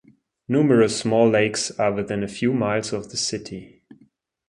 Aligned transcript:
Numerous 0.47 0.99
small 0.99 1.29
lakes 1.29 1.69
are 1.79 1.93
within 1.93 2.23
a 2.23 2.27
few 2.27 2.53
miles 2.55 2.91
of 2.91 3.11
the 3.11 3.17
city. 3.17 3.83